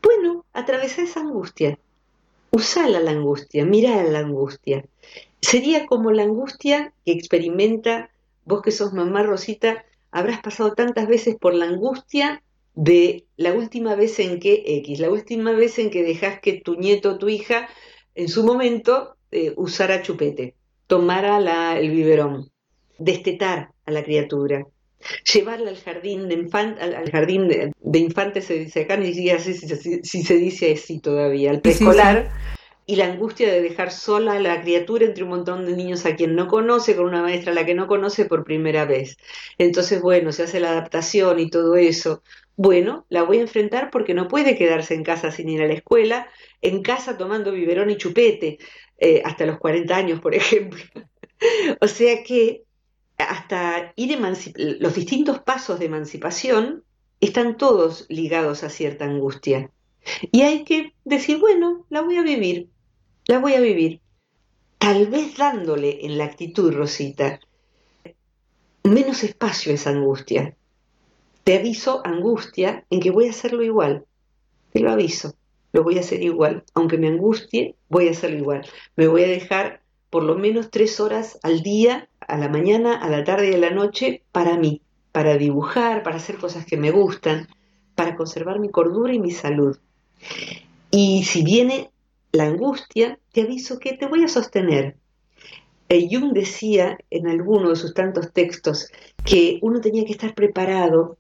[0.02, 1.78] Bueno, atravesá esa angustia.
[2.52, 4.86] Usala la angustia, mira la angustia.
[5.42, 8.10] Sería como la angustia que experimenta
[8.48, 12.42] vos que sos mamá Rosita, habrás pasado tantas veces por la angustia
[12.76, 16.76] de la última vez en que X, la última vez en que dejas que tu
[16.76, 17.68] nieto o tu hija
[18.18, 20.56] en su momento eh, usara chupete,
[20.88, 22.50] tomara la, el biberón,
[22.98, 24.66] destetar a la criatura,
[25.32, 26.50] llevarla al jardín de
[26.80, 31.52] al, jardín de, infantes se dice acá, ni siquiera sé si, se dice así todavía,
[31.52, 32.32] al preescolar,
[32.88, 36.16] y la angustia de dejar sola a la criatura entre un montón de niños a
[36.16, 39.18] quien no conoce, con una maestra a la que no conoce por primera vez.
[39.60, 42.24] Entonces, bueno, se hace la adaptación y todo eso.
[42.58, 45.76] Bueno, la voy a enfrentar porque no puede quedarse en casa sin ir a la
[45.76, 46.28] escuela,
[46.62, 48.58] en casa tomando biberón y chupete,
[48.98, 50.82] eh, hasta los 40 años, por ejemplo.
[51.80, 52.64] o sea que
[53.20, 54.20] hasta ir
[54.56, 56.84] los distintos pasos de emancipación
[57.20, 59.72] están todos ligados a cierta angustia.
[60.32, 62.70] Y hay que decir, bueno, la voy a vivir,
[63.28, 64.02] la voy a vivir.
[64.80, 67.40] Tal vez dándole en la actitud, Rosita,
[68.84, 70.56] menos espacio a esa angustia.
[71.48, 74.04] Te aviso, angustia, en que voy a hacerlo igual.
[74.74, 75.34] Te lo aviso,
[75.72, 76.66] lo voy a hacer igual.
[76.74, 78.66] Aunque me angustie, voy a hacerlo igual.
[78.98, 79.80] Me voy a dejar
[80.10, 83.60] por lo menos tres horas al día, a la mañana, a la tarde y a
[83.60, 84.82] la noche, para mí,
[85.14, 87.48] para dibujar, para hacer cosas que me gustan,
[87.96, 89.78] para conservar mi cordura y mi salud.
[90.92, 91.92] Y si viene
[92.34, 94.98] la angustia, te aviso que te voy a sostener.
[95.90, 98.92] Jung decía en alguno de sus tantos textos
[99.24, 101.18] que uno tenía que estar preparado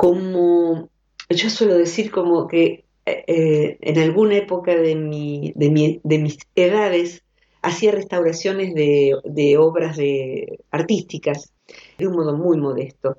[0.00, 0.88] como,
[1.28, 7.22] yo suelo decir como que eh, eh, en alguna época de, mi, de, mis edades
[7.60, 11.52] hacía restauraciones de, de obras de, artísticas
[11.98, 13.18] de un modo muy modesto.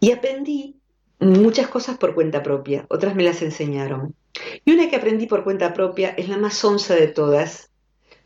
[0.00, 0.76] Y aprendí
[1.18, 4.14] muchas cosas por cuenta propia, otras me las enseñaron.
[4.66, 7.70] Y una que aprendí por cuenta propia es la más onza de todas,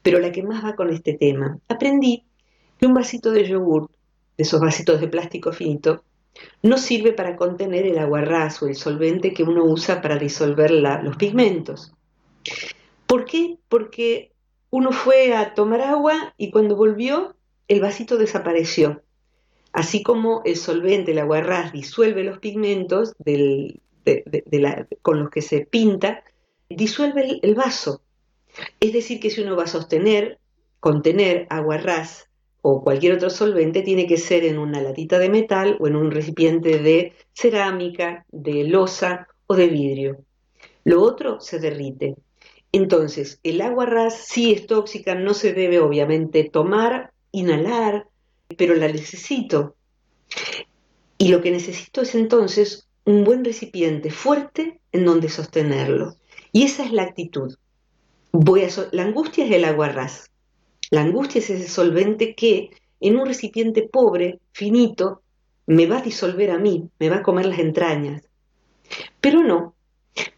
[0.03, 1.61] pero la que más va con este tema.
[1.69, 2.25] Aprendí
[2.81, 3.89] que un vasito de yogur,
[4.37, 6.03] de esos vasitos de plástico finito,
[6.63, 11.17] no sirve para contener el aguarrás o el solvente que uno usa para disolver los
[11.17, 11.93] pigmentos.
[13.07, 13.59] ¿Por qué?
[13.69, 14.33] Porque
[14.71, 17.37] uno fue a tomar agua y cuando volvió
[17.69, 19.03] el vasito desapareció.
[19.73, 23.81] Así como el solvente, el aguarrás, disuelve los pigmentos del,
[25.03, 26.25] con los que se pinta,
[26.69, 28.03] disuelve el, vaso.
[28.81, 30.39] Es decir, que si uno va a sostener,
[30.81, 32.26] contener agua ras
[32.69, 36.11] o cualquier otro solvente, tiene que ser en una latita de metal o en un
[36.11, 40.25] recipiente de cerámica, de losa o de vidrio.
[40.83, 42.17] Lo otro se derrite.
[42.73, 48.09] Entonces, el agua ras sí es tóxica, no se debe obviamente tomar, inhalar,
[48.59, 49.77] pero la necesito.
[51.19, 56.17] Y lo que necesito es entonces un buen recipiente fuerte en donde sostenerlo.
[56.51, 57.55] Y esa es la actitud.
[58.33, 60.33] Voy a la angustia es el agua ras.
[60.91, 62.71] La angustia es ese solvente que
[63.01, 65.23] en un recipiente pobre, finito,
[65.67, 68.23] me va a disolver a mí, me va a comer las entrañas.
[69.21, 69.75] Pero no,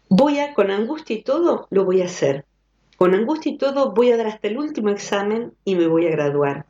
[0.09, 2.45] voy a, con angustia y todo, lo voy a hacer.
[2.97, 6.11] Con angustia y todo voy a dar hasta el último examen y me voy a
[6.11, 6.65] graduar.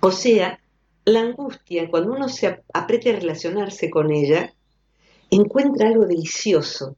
[0.00, 0.60] O sea,
[1.04, 4.52] la angustia, cuando uno se aprieta a relacionarse con ella,
[5.30, 6.96] encuentra algo delicioso,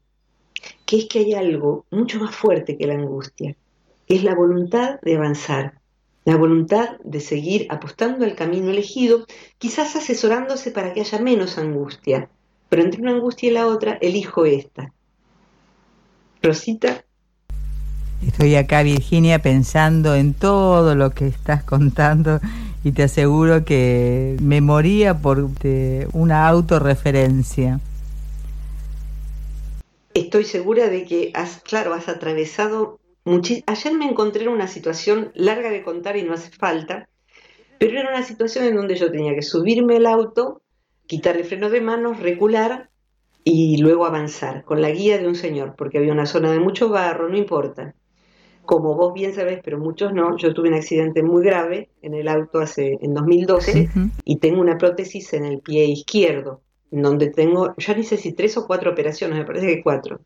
[0.85, 3.57] que es que hay algo mucho más fuerte que la angustia,
[4.07, 5.80] que es la voluntad de avanzar,
[6.25, 9.27] la voluntad de seguir apostando al camino elegido,
[9.59, 12.29] quizás asesorándose para que haya menos angustia,
[12.69, 14.93] pero entre una angustia y la otra elijo esta.
[16.43, 17.05] Rosita.
[18.27, 22.41] Estoy acá, Virginia, pensando en todo lo que estás contando
[22.83, 25.51] y te aseguro que me moría por
[26.12, 27.81] una autorreferencia
[30.14, 35.70] estoy segura de que has, claro, has atravesado Ayer me encontré en una situación larga
[35.70, 37.09] de contar y no hace falta,
[37.79, 40.62] pero era una situación en donde yo tenía que subirme al auto,
[41.07, 42.91] quitar el freno de manos, recular
[43.43, 46.89] y luego avanzar con la guía de un señor, porque había una zona de mucho
[46.89, 47.95] barro, no importa.
[48.64, 52.29] Como vos bien sabés, pero muchos no, yo tuve un accidente muy grave en el
[52.29, 53.91] auto hace en 2012
[54.25, 56.62] y tengo una prótesis en el pie izquierdo
[57.03, 60.20] donde tengo, ya ni sé si tres o cuatro operaciones, me parece que cuatro.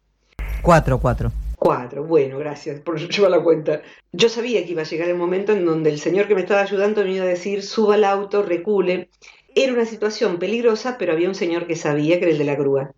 [0.62, 1.32] Cuatro, cuatro.
[1.58, 3.82] Cuatro, bueno, gracias por llevar la cuenta.
[4.12, 6.62] Yo sabía que iba a llegar el momento en donde el señor que me estaba
[6.62, 9.10] ayudando me iba a decir, suba al auto, recule.
[9.54, 12.54] era una situación peligrosa, pero había un señor que sabía que era el de la
[12.54, 12.92] grúa.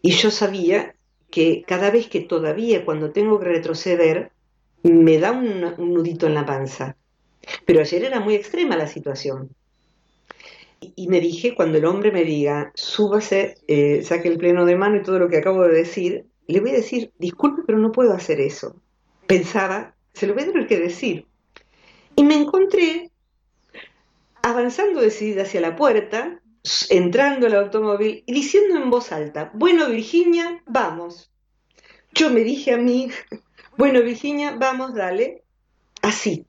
[0.00, 0.94] Y yo sabía
[1.30, 4.32] que cada vez que todavía cuando tengo que retroceder,
[4.82, 6.96] me da un, nudito en la panza.
[7.66, 9.50] Pero ayer era muy extrema la situación.
[10.80, 14.96] Y, me dije, cuando el hombre me diga, súbase, eh, saque el pleno de mano
[14.96, 18.12] y todo lo que acabo de decir, le voy a decir, disculpe, pero no puedo
[18.12, 18.74] hacer eso.
[19.26, 21.26] Pensaba, se lo voy a tener que decir.
[22.16, 23.10] Y me encontré
[24.42, 26.40] avanzando decidida hacia la puerta,
[26.90, 31.30] entrando al automóvil y diciendo en voz alta, bueno Virginia, vamos.
[32.14, 33.10] Yo me dije a mí,
[33.76, 35.44] bueno Virginia, vamos, dale,
[36.02, 36.46] así,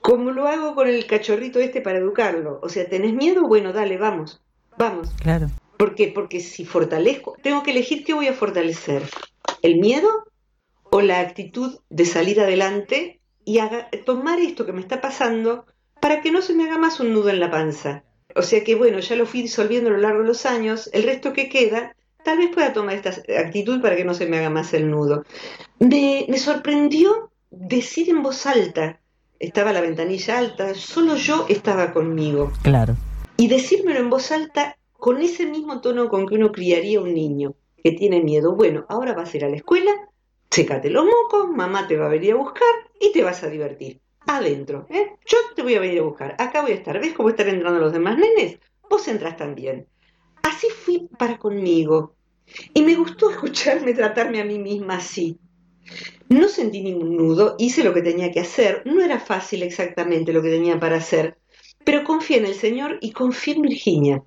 [0.00, 2.60] como lo hago con el cachorrito este para educarlo.
[2.62, 3.48] O sea, ¿tenés miedo?
[3.48, 4.40] Bueno, dale, vamos,
[4.78, 5.10] vamos.
[5.20, 5.48] Claro.
[5.78, 6.08] ¿Por qué?
[6.08, 9.02] Porque si fortalezco, tengo que elegir qué voy a fortalecer,
[9.62, 10.08] el miedo
[10.90, 13.58] o la actitud de salir adelante y
[14.04, 15.66] tomar esto que me está pasando
[16.00, 18.04] para que no se me haga más un nudo en la panza.
[18.36, 21.04] O sea que bueno, ya lo fui disolviendo a lo largo de los años, el
[21.04, 21.94] resto que queda,
[22.24, 25.24] tal vez pueda tomar esta actitud para que no se me haga más el nudo.
[25.78, 29.00] Me, me sorprendió decir en voz alta,
[29.38, 32.52] estaba la ventanilla alta, solo yo estaba conmigo.
[32.62, 32.96] Claro.
[33.36, 37.54] Y decírmelo en voz alta con ese mismo tono con que uno criaría un niño
[37.76, 38.56] que tiene miedo.
[38.56, 39.90] Bueno, ahora vas a ir a la escuela,
[40.50, 44.00] sécate los mocos, mamá te va a venir a buscar y te vas a divertir
[44.26, 44.86] adentro.
[44.88, 45.10] ¿eh?
[45.26, 46.34] Yo te voy a venir a buscar.
[46.38, 46.98] Acá voy a estar.
[46.98, 48.58] ¿Ves cómo están entrando los demás nenes?
[48.88, 49.86] Vos entras también.
[50.42, 52.14] Así fui para conmigo.
[52.72, 55.38] Y me gustó escucharme tratarme a mí misma así.
[56.30, 58.80] No sentí ningún nudo, hice lo que tenía que hacer.
[58.86, 61.36] No era fácil exactamente lo que tenía para hacer.
[61.84, 64.24] Pero confié en el Señor y confié en Virginia.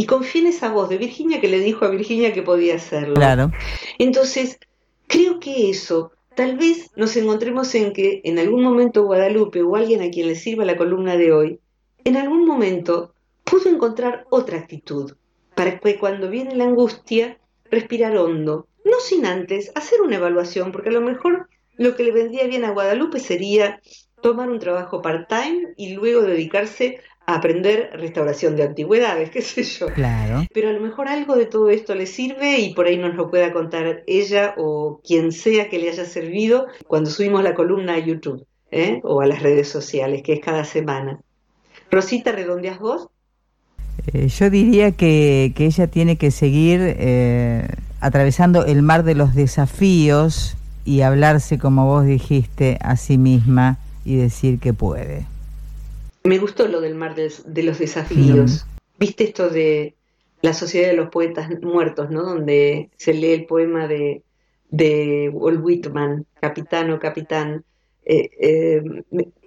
[0.00, 3.14] Y confié en esa voz de Virginia que le dijo a Virginia que podía hacerlo.
[3.14, 3.50] Claro.
[3.98, 4.58] Entonces,
[5.06, 10.00] creo que eso Tal vez nos encontremos en que en algún momento Guadalupe o alguien
[10.00, 11.60] a quien le sirva la columna de hoy,
[12.04, 15.16] en algún momento pudo encontrar otra actitud,
[15.54, 17.38] para que cuando viene la angustia,
[17.70, 22.12] respirar hondo, no sin antes hacer una evaluación, porque a lo mejor lo que le
[22.12, 23.80] vendría bien a Guadalupe sería
[24.22, 27.00] tomar un trabajo part-time y luego dedicarse
[27.34, 29.86] aprender restauración de antigüedades, qué sé yo.
[29.88, 30.44] Claro.
[30.52, 33.30] Pero a lo mejor algo de todo esto le sirve y por ahí nos lo
[33.30, 37.98] pueda contar ella o quien sea que le haya servido cuando subimos la columna a
[37.98, 39.00] YouTube ¿eh?
[39.02, 41.20] o a las redes sociales, que es cada semana.
[41.90, 43.08] Rosita, ¿redondeas vos?
[44.12, 47.68] Eh, yo diría que, que, ella tiene que seguir eh,
[48.00, 54.16] atravesando el mar de los desafíos y hablarse, como vos dijiste, a sí misma y
[54.16, 55.26] decir que puede.
[56.22, 58.66] Me gustó lo del mar de, los desafíos.
[58.98, 59.94] ¿Viste esto de
[60.42, 62.22] la Sociedad de los Poetas Muertos, ¿no?
[62.22, 64.22] Donde se lee el poema de,
[64.68, 67.64] de Walt Whitman, Capitán o Capitán.
[68.04, 68.82] Eh, eh,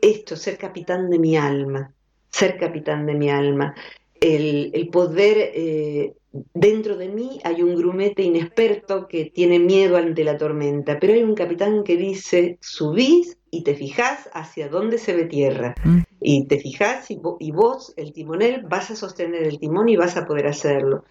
[0.02, 1.94] esto, ser capitán de mi alma,
[2.30, 3.76] ser capitán de mi alma.
[4.24, 6.14] El, el poder eh,
[6.54, 11.24] dentro de mí hay un grumete inexperto que tiene miedo ante la tormenta, pero hay
[11.24, 15.76] un capitán que dice, subís y te fijás hacia dónde se ve tierra.
[15.84, 16.00] Mm.
[16.22, 20.18] Y te fijás y, y, vos, el timonel, vas a sostener el timón y vas
[20.18, 21.04] a poder hacerlo.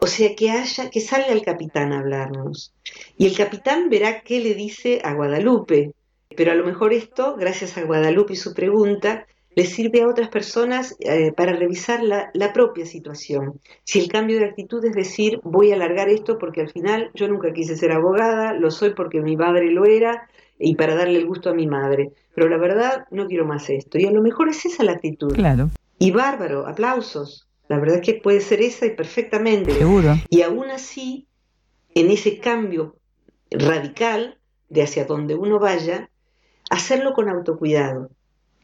[0.00, 2.74] O sea, que haya, que salga el capitán a hablarnos.
[3.16, 5.92] Y el capitán verá qué le dice a Guadalupe.
[6.36, 9.26] Pero a lo mejor esto, gracias a Guadalupe y su pregunta,
[9.56, 13.58] le sirve a otras personas eh, para revisar la, propia situación.
[13.84, 17.26] Si el cambio de actitud es decir, voy a alargar esto porque al final yo
[17.26, 20.28] nunca quise ser abogada, lo soy porque mi madre lo era
[20.58, 23.98] y para darle el gusto a mi madre, pero la verdad no quiero más esto.
[23.98, 25.32] Y a lo mejor es esa la actitud.
[25.32, 25.70] Claro.
[25.98, 27.48] Y bárbaro, aplausos.
[27.68, 29.72] La verdad es que puede ser esa y perfectamente.
[29.72, 30.16] Seguro.
[30.28, 31.26] Y aún así,
[31.94, 32.96] en ese cambio
[33.50, 34.38] radical
[34.68, 36.10] de hacia donde uno vaya,
[36.68, 38.10] hacerlo con autocuidado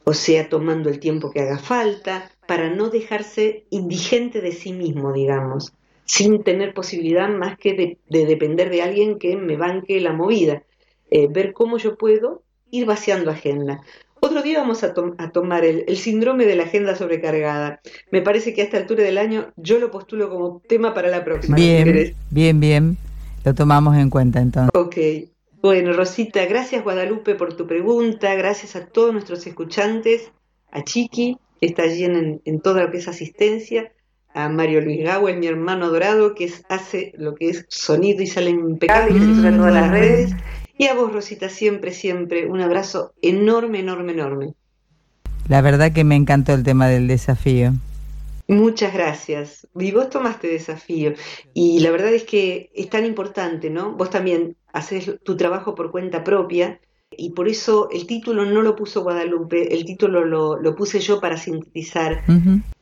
[0.04, 5.12] o sea, tomando el tiempo que haga falta, para no dejarse indigente de sí mismo,
[5.12, 5.72] digamos,
[6.04, 10.62] sin tener posibilidad más que de, depender de alguien que me banque la movida,
[11.10, 13.80] eh, ver cómo yo puedo ir vaciando agenda.
[14.20, 17.80] Otro día vamos a, tomar el, síndrome de la agenda sobrecargada.
[18.12, 21.24] Me parece que a esta altura del año yo lo postulo como tema para la
[21.24, 21.56] próxima.
[21.56, 22.96] Bien, bien, bien.
[23.44, 24.70] Lo tomamos en cuenta entonces.
[24.74, 25.31] Ok.
[25.62, 30.32] Bueno, Rosita, gracias Guadalupe por tu pregunta, gracias a todos nuestros escuchantes,
[30.72, 33.92] a Chiqui, que está allí en, toda lo que es asistencia,
[34.34, 38.50] a Mario Luis Gawel, mi hermano dorado, que hace lo que es sonido y sale
[38.50, 40.32] impecable y se en todas las redes,
[40.76, 44.54] y a vos, Rosita, siempre, siempre, un abrazo enorme, enorme, enorme.
[45.46, 47.72] La verdad que me encantó el tema del desafío.
[48.48, 49.68] Muchas gracias.
[49.78, 51.12] Y vos tomaste desafío.
[51.54, 53.92] Y la verdad es que es tan importante, ¿no?
[53.92, 56.80] Vos también haces tu trabajo por cuenta propia
[57.16, 61.36] y por eso el título no lo puso Guadalupe, el título lo, puse yo para
[61.36, 62.24] sintetizar,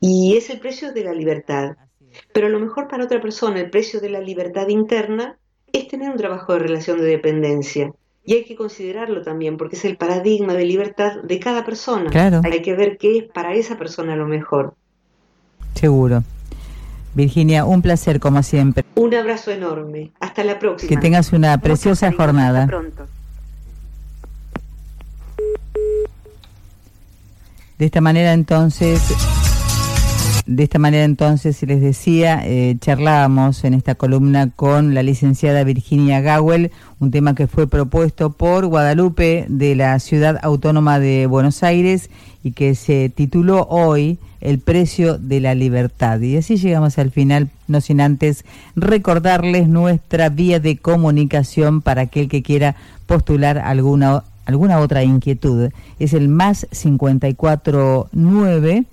[0.01, 1.77] y es el precio de la libertad.
[2.33, 5.39] Pero a lo mejor para otra persona el precio de la libertad interna
[5.73, 7.93] es tener un trabajo de relación de dependencia.
[8.25, 12.11] Y hay que considerarlo también, porque es el paradigma de libertad de cada persona.
[12.45, 14.75] Hay que ver qué es para esa persona lo mejor.
[15.75, 16.23] Seguro.
[17.15, 18.85] Virginia, un placer como siempre.
[18.95, 20.13] Un abrazo enorme.
[20.21, 20.89] Hasta la próxima.
[20.89, 22.63] Que tengas una preciosa jornada.
[22.63, 23.07] Hasta pronto.
[27.79, 29.01] De esta manera entonces,
[30.51, 36.21] de esta manera entonces, les decía, eh, charlábamos en esta columna con la licenciada Virginia
[36.21, 42.11] Gawel, un tema que fue propuesto por Guadalupe de la Ciudad Autónoma de Buenos Aires
[42.43, 46.19] y que se tituló hoy El precio de la libertad.
[46.19, 48.45] Y así llegamos al final, no sin antes
[48.75, 52.75] recordarles nuestra vía de comunicación para aquel que quiera
[53.07, 55.71] postular alguna alguna otra inquietud,
[56.01, 58.85] es el más 549